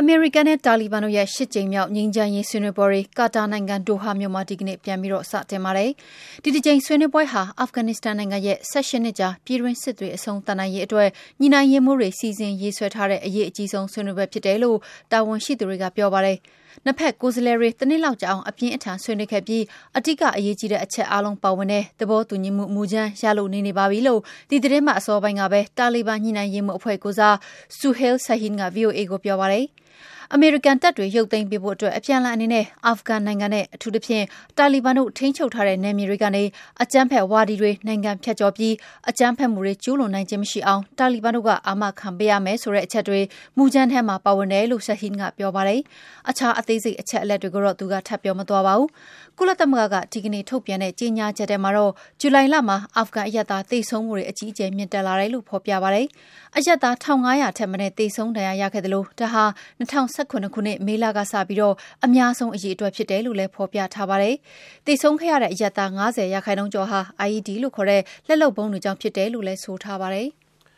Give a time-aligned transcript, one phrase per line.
[0.00, 5.90] အမေရိကန်နဲ့တာလီဘန်တို့ရဲ့၈ကြိမ်မြောက်ငြိမ်းချမ်းရေးဆွေးနွေးပွဲတွေကာတာနိုင်ငံဒိုဟာမြို့မှာဒီကနေ့ပြန်ပြီးစတင်ပါတယ်။
[6.42, 11.08] ဒီတစ်ကြိမ်ဆွေးနွေးပွဲဟာအာဖဂန်နစ္စတန်နိုင်ငံရဲ့၁၈နှစ်ကြာပြည်တွင်းစစ်တွေအဆုံးသတ်နိုင်ရေးအတွက်
[11.40, 14.78] ညီနိုင်ရေးမှုတွေစီစဉ်ရေးဆွဲထားတဲ့အရေးအကြီးဆုံးဆွေးနွေးပွဲဖြစ်တယ်လို့
[15.12, 16.38] တာဝန်ရှိသူတွေကပြောပါတယ်။
[16.84, 19.62] နှစ်ဖက်ကိုယ်စားလှယ်တွေတနှစ်လောက်ကြာအောင်အပြင်းအထန်ဆွေးနွေးခဲ့ပြီး
[19.96, 24.20] အဓိကအရေးကြီးတဲ့အချက်အားလုံးပါဝင်တဲ့သဘောတူညီမှုမူကြမ်းရလို့နေနေပါပြီလို့
[24.50, 27.36] ဒီသတင်းမှအစောပိုင်းကပဲတာလီဘန်ညှိနှိုင်းရေးမှုအဖွဲ့ကိုစား
[27.78, 29.66] ဆူဟဲလ်ဆာဟင်က VOA ကိုပြောပါတယ်။
[30.34, 34.24] အမေရိကန်တပ်တွေရုပ်သိမ်းပေးဖို့အတွက်အပြန်အလှန်အနေနဲ့အာဖဂန်နိုင်ငံနဲ့အထူးသဖြင့်
[34.58, 36.42] တာလီဘန်တို့ထိန်းချုပ်ထားတဲ့နယ်မြေတွေကနေ
[36.82, 38.74] အကြမ်းဖက်ဝါဒီတွေနိုင်ငံဖြတ်ကျော်ပြီး
[39.08, 43.20] အကြမ်းဖက်မှုတွေကျူးလွန်နိုင်ခြင်းမရှိအောင်တာလီဘန်တို့ကအာမခံပေးရမယ်ဆိုတဲ့အချက်တွေ
[43.56, 45.80] မူကြမ်းထဲမှာပါဝင်တယ်လို့ဆဟင်ကပြောပါတယ်။
[46.30, 48.88] အခြားအသေးစိတ်အချက်အလက်တွေကိုတော့သူကထပ်ပြောမသွားပါဘူး။
[49.38, 56.06] ကုလသမဂ္ဂကဒီကနေ့ထုတ်ပြန်တဲ့ကြေညာချက်ထဲမှာတော့ဇူလိုင်လမှာအာဖဂန်အရက်သားသေဆုံးမှုတွေအကြီးအကျယ်မြင့်တက်လာတယ်လို့ဖော်ပြပါတယ်။
[56.56, 59.44] အရက်သား1500ထက်မနည်းသေဆုံးဒဏ်ရာရခဲ့တယ်လို့ဒါဟာ
[59.90, 61.74] 2019ခုနှစ်မေလကစပြီးတော့
[62.04, 64.36] အများဆုံးအရေးအတွက်ဖြစ်တယ်လို့လည်းဖော်ပြထားပါတယ်။
[64.86, 70.28] သေဆုံးခဲ့ရတဲ့အရက်သား90ရာခိုင်နှုန်းကျော်ဟာ IED လို့ခေါ်တဲ့လက်လုံပုံးတွေကြောင့်ဖြစ်တယ်လို့လည်းဆိုထားပါတယ်။